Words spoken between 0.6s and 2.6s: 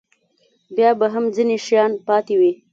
بیا به هم ځینې شیان پاتې وي.